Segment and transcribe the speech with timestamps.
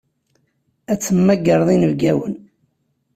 [0.91, 2.35] Ad temmagreḍ inebgawen.